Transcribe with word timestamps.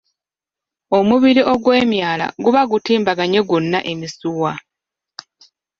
Omubiri 0.97 1.41
ogwemyala 1.53 2.25
guba 2.43 2.61
gutimbaganye 2.71 3.39
gwonna 3.47 3.79
emisiwa. 3.91 4.51